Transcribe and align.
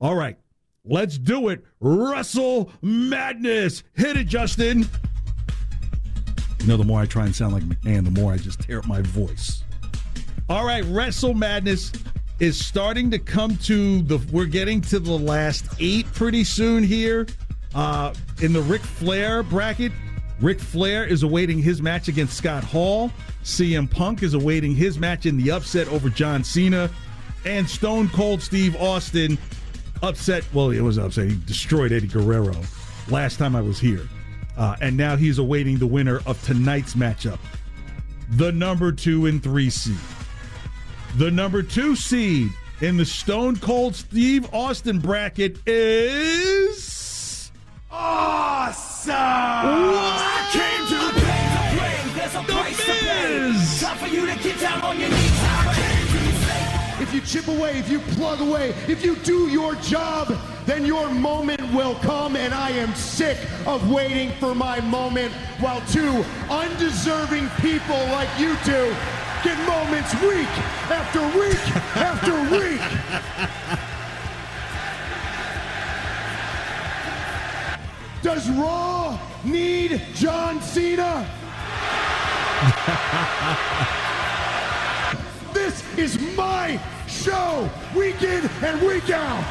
All 0.00 0.14
right, 0.14 0.38
let's 0.84 1.18
do 1.18 1.48
it. 1.48 1.64
Wrestle 1.80 2.72
Madness. 2.80 3.82
Hit 3.94 4.16
it, 4.16 4.28
Justin. 4.28 4.88
You 6.60 6.66
know, 6.66 6.76
the 6.76 6.84
more 6.84 7.00
I 7.00 7.06
try 7.06 7.24
and 7.24 7.34
sound 7.34 7.52
like 7.52 7.62
McMahon, 7.64 8.04
the 8.04 8.10
more 8.10 8.32
I 8.32 8.36
just 8.36 8.60
tear 8.60 8.78
up 8.78 8.86
my 8.86 9.02
voice. 9.02 9.62
All 10.48 10.64
right, 10.64 10.84
Wrestle 10.86 11.34
Madness 11.34 11.92
is 12.38 12.64
starting 12.64 13.10
to 13.10 13.18
come 13.18 13.56
to 13.58 14.02
the. 14.02 14.18
We're 14.32 14.46
getting 14.46 14.80
to 14.82 14.98
the 14.98 15.12
last 15.12 15.66
eight 15.78 16.06
pretty 16.12 16.44
soon 16.44 16.82
here. 16.82 17.26
Uh, 17.74 18.12
in 18.40 18.52
the 18.52 18.62
Ric 18.62 18.80
Flair 18.80 19.42
bracket, 19.42 19.92
Ric 20.40 20.58
Flair 20.58 21.04
is 21.04 21.22
awaiting 21.22 21.58
his 21.58 21.82
match 21.82 22.08
against 22.08 22.36
Scott 22.36 22.64
Hall. 22.64 23.12
CM 23.44 23.90
Punk 23.90 24.22
is 24.22 24.34
awaiting 24.34 24.74
his 24.74 24.98
match 24.98 25.26
in 25.26 25.36
the 25.36 25.50
upset 25.50 25.88
over 25.88 26.08
John 26.08 26.42
Cena. 26.42 26.90
And 27.44 27.68
Stone 27.68 28.08
Cold 28.08 28.42
Steve 28.42 28.76
Austin 28.76 29.38
upset. 30.02 30.44
Well, 30.52 30.70
it 30.70 30.80
was 30.80 30.98
upset. 30.98 31.28
He 31.28 31.36
destroyed 31.46 31.92
Eddie 31.92 32.06
Guerrero 32.06 32.54
last 33.08 33.38
time 33.38 33.56
I 33.56 33.60
was 33.60 33.78
here. 33.78 34.08
Uh, 34.56 34.76
and 34.80 34.96
now 34.96 35.16
he's 35.16 35.38
awaiting 35.38 35.78
the 35.78 35.86
winner 35.86 36.20
of 36.26 36.42
tonight's 36.44 36.94
matchup 36.94 37.38
the 38.30 38.52
number 38.52 38.92
two 38.92 39.26
and 39.26 39.42
three 39.42 39.70
seed. 39.70 39.96
The 41.16 41.30
number 41.30 41.62
two 41.62 41.96
seed 41.96 42.50
in 42.80 42.96
the 42.96 43.04
Stone 43.04 43.56
Cold 43.56 43.94
Steve 43.94 44.48
Austin 44.54 45.00
bracket 45.00 45.58
is. 45.66 46.49
You 57.20 57.26
chip 57.26 57.48
away, 57.48 57.78
if 57.78 57.90
you 57.90 57.98
plug 58.00 58.40
away, 58.40 58.74
if 58.88 59.04
you 59.04 59.16
do 59.16 59.48
your 59.48 59.74
job, 59.76 60.34
then 60.66 60.84
your 60.86 61.10
moment 61.10 61.60
will 61.74 61.94
come. 61.96 62.36
And 62.36 62.54
I 62.54 62.70
am 62.70 62.94
sick 62.94 63.38
of 63.66 63.90
waiting 63.90 64.30
for 64.38 64.54
my 64.54 64.80
moment 64.80 65.32
while 65.60 65.80
two 65.88 66.24
undeserving 66.48 67.48
people 67.60 67.98
like 68.12 68.28
you 68.38 68.56
two 68.64 68.94
get 69.42 69.58
moments 69.66 70.12
week 70.22 70.48
after 70.90 71.20
week 71.38 71.76
after 71.96 72.32
week. 72.56 72.80
Does 78.22 78.50
Raw 78.50 79.18
need 79.44 80.02
John 80.14 80.60
Cena? 80.60 81.26
Is 85.96 86.18
my 86.36 86.80
show, 87.08 87.68
week 87.94 88.22
in 88.22 88.48
and 88.62 88.80
week 88.82 89.10
out. 89.10 89.44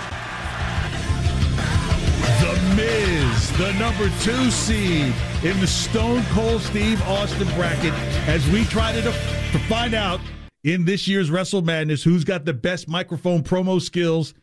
The 2.41 2.75
Miz, 2.75 3.51
the 3.57 3.73
number 3.73 4.09
two 4.21 4.49
seed 4.49 5.13
in 5.43 5.59
the 5.59 5.67
Stone 5.67 6.23
Cold 6.31 6.61
Steve 6.61 7.01
Austin 7.03 7.47
bracket, 7.55 7.93
as 8.27 8.47
we 8.49 8.63
try 8.65 8.93
to, 8.93 9.01
def- 9.01 9.51
to 9.51 9.59
find 9.67 9.93
out 9.93 10.21
in 10.63 10.85
this 10.85 11.07
year's 11.07 11.29
Wrestle 11.29 11.61
Madness 11.61 12.03
who's 12.03 12.23
got 12.23 12.45
the 12.45 12.53
best 12.53 12.87
microphone 12.87 13.43
promo 13.43 13.81
skills. 13.81 14.33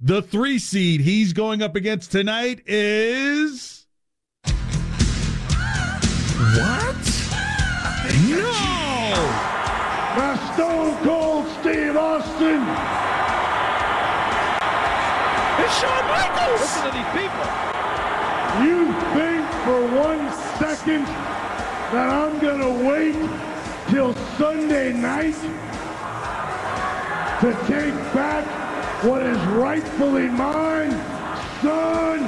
The 0.00 0.20
three 0.20 0.58
seed 0.58 1.00
he's 1.00 1.32
going 1.32 1.62
up 1.62 1.76
against 1.76 2.12
tonight 2.12 2.62
is. 2.66 3.86
What? 6.54 6.96
No! 8.28 8.51
It's 15.62 15.80
Shawn 15.80 16.04
Michaels. 16.06 16.60
Listen 16.60 16.84
to 16.84 16.90
these 16.92 17.12
people. 17.16 17.46
You 18.60 18.92
think 19.14 19.44
for 19.64 19.80
one 19.96 20.30
second 20.58 21.06
that 21.92 22.08
I'm 22.10 22.38
gonna 22.40 22.68
wait 22.86 23.16
till 23.88 24.14
Sunday 24.36 24.92
night 24.92 25.34
to 27.40 27.52
take 27.66 27.94
back 28.12 28.44
what 29.02 29.22
is 29.22 29.38
rightfully 29.46 30.28
mine? 30.28 30.90
Son, 31.62 32.20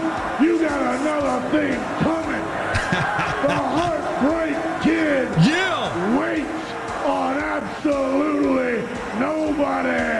you 0.42 0.58
got 0.58 1.00
another 1.00 1.48
thing 1.50 1.78
coming. 2.00 2.40
the 3.46 3.60
Heartbreak 3.76 4.56
Kid 4.82 5.28
Yeah! 5.46 6.18
waits 6.18 6.72
on 7.04 7.36
absolutely 7.36 8.82
nobody. 9.20 10.14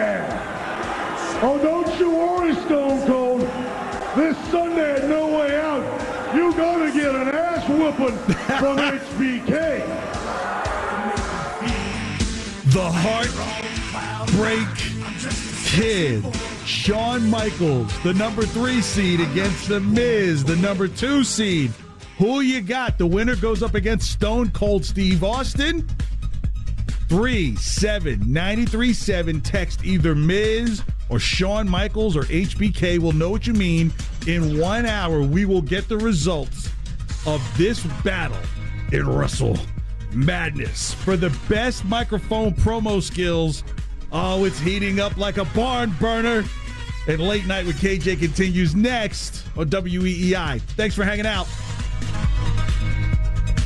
Oh, 1.41 1.59
don't 1.61 1.99
you 1.99 2.11
worry, 2.11 2.55
Stone 2.55 3.05
Cold. 3.05 3.41
This 4.15 4.37
Sunday 4.49 4.95
at 4.95 5.09
No 5.09 5.27
Way 5.27 5.57
You're 6.35 6.51
gonna 6.51 6.91
get 6.91 7.15
an 7.15 7.29
ass 7.29 7.65
whooping 7.69 8.17
from 8.57 8.77
HBK. 8.77 9.85
The 12.71 12.91
Heartbreak 12.91 14.67
Kid. 15.65 16.25
Shawn 16.65 17.29
Michaels, 17.29 17.97
the 18.03 18.13
number 18.15 18.43
three 18.43 18.81
seed 18.81 19.21
against 19.21 19.69
The 19.69 19.79
Miz, 19.79 20.43
the 20.43 20.57
number 20.57 20.89
two 20.89 21.23
seed. 21.23 21.71
Who 22.17 22.41
you 22.41 22.59
got? 22.61 22.97
The 22.97 23.05
winner 23.05 23.37
goes 23.37 23.63
up 23.63 23.75
against 23.75 24.11
Stone 24.11 24.51
Cold 24.51 24.83
Steve 24.83 25.23
Austin. 25.23 25.87
37937. 27.07 29.41
Text 29.41 29.85
either 29.85 30.15
Miz 30.15 30.83
or 31.09 31.19
Shawn 31.19 31.69
Michaels 31.69 32.15
or 32.15 32.23
HBK. 32.23 32.99
We'll 32.99 33.11
know 33.11 33.29
what 33.29 33.47
you 33.47 33.53
mean. 33.53 33.93
In 34.27 34.59
one 34.59 34.85
hour, 34.85 35.21
we 35.21 35.45
will 35.45 35.61
get 35.61 35.87
the 35.87 35.97
results 35.97 36.69
of 37.25 37.41
this 37.57 37.83
battle 38.03 38.37
in 38.91 39.07
Wrestle 39.07 39.57
Madness 40.13 40.93
for 40.93 41.17
the 41.17 41.35
best 41.49 41.85
microphone 41.85 42.53
promo 42.53 43.01
skills. 43.01 43.63
Oh, 44.11 44.45
it's 44.45 44.59
heating 44.59 44.99
up 44.99 45.17
like 45.17 45.37
a 45.37 45.45
barn 45.45 45.91
burner. 45.99 46.43
And 47.07 47.21
Late 47.21 47.45
Night 47.45 47.65
with 47.65 47.79
KJ 47.79 48.19
continues 48.19 48.75
next 48.75 49.45
on 49.55 49.69
WEEI. 49.69 50.61
Thanks 50.61 50.95
for 50.95 51.03
hanging 51.03 51.27
out. 51.27 51.47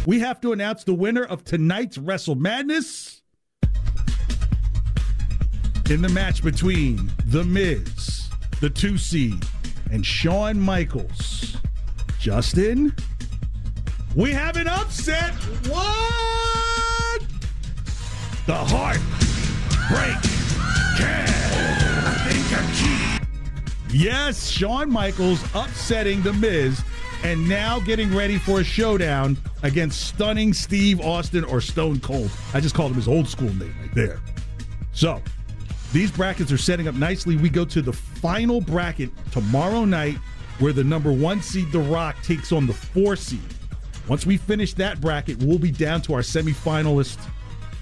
We 0.06 0.20
have 0.20 0.42
to 0.42 0.52
announce 0.54 0.84
the 0.84 0.94
winner 0.94 1.24
of 1.24 1.44
tonight's 1.44 1.98
Wrestle 1.98 2.36
Madness 2.36 3.19
in 5.90 6.02
the 6.02 6.10
match 6.10 6.44
between 6.44 7.12
The 7.26 7.44
Miz, 7.44 8.30
the 8.62 8.70
two 8.70 8.98
seed, 8.98 9.46
and 9.92 10.06
Shawn 10.06 10.60
Michaels. 10.60 11.58
Justin, 12.20 12.96
we 14.16 14.32
have 14.32 14.58
an 14.58 14.68
upset. 14.68 15.34
What? 15.68 17.22
The 18.46 18.56
heart 18.56 19.00
break 19.90 20.40
Yes, 23.92 24.50
Shawn 24.50 24.92
Michaels 24.92 25.44
upsetting 25.56 26.22
The 26.22 26.34
Miz 26.34 26.84
and 27.24 27.50
now 27.50 27.80
getting 27.80 28.16
ready 28.16 28.38
for 28.38 28.60
a 28.60 28.64
showdown 28.64 29.36
against 29.64 30.08
stunning 30.08 30.54
Steve 30.54 31.02
Austin 31.02 31.44
or 31.44 31.60
Stone 31.60 32.02
Cold. 32.02 32.30
I 32.54 32.60
just 32.60 32.76
called 32.76 32.92
him 32.92 32.98
his 32.98 33.08
old 33.08 33.28
school 33.28 33.52
name 33.56 33.74
right 33.82 33.96
there. 33.96 34.20
So, 34.92 35.24
these 35.92 36.12
brackets 36.12 36.52
are 36.52 36.58
setting 36.58 36.88
up 36.88 36.96
nicely. 36.96 37.36
We 37.36 37.50
go 37.50 37.66
to 37.66 37.82
the 37.82 37.94
final 37.94 38.62
bracket 38.62 39.10
tomorrow 39.32 39.86
night 39.86 40.18
where 40.60 40.74
the 40.74 40.84
number 40.84 41.12
one 41.12 41.42
seed, 41.42 41.72
The 41.72 41.80
Rock, 41.80 42.22
takes 42.22 42.52
on 42.52 42.68
the 42.68 42.74
four 42.74 43.16
seed. 43.16 43.42
Once 44.08 44.26
we 44.26 44.38
finish 44.38 44.74
that 44.74 45.00
bracket, 45.00 45.38
we'll 45.42 45.60
be 45.60 45.72
down 45.72 46.02
to 46.02 46.14
our 46.14 46.22
semifinalists 46.22 47.24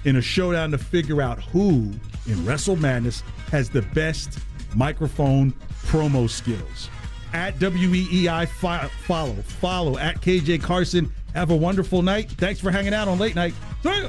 in 0.04 0.16
a 0.16 0.22
showdown 0.22 0.70
to 0.70 0.78
figure 0.78 1.20
out 1.20 1.42
who 1.42 1.92
in 2.26 2.44
Wrestle 2.46 2.76
Madness 2.76 3.22
has 3.50 3.68
the 3.68 3.82
best 3.82 4.38
microphone 4.74 5.52
promo 5.86 6.28
skills. 6.28 6.88
At 7.32 7.56
WEEI, 7.58 8.48
follow, 8.48 9.34
follow 9.42 9.98
at 9.98 10.20
KJ 10.20 10.62
Carson. 10.62 11.12
Have 11.34 11.50
a 11.50 11.56
wonderful 11.56 12.02
night. 12.02 12.30
Thanks 12.30 12.60
for 12.60 12.70
hanging 12.70 12.94
out 12.94 13.08
on 13.08 13.18
late 13.18 13.34
night. 13.34 13.54
See. 13.82 14.08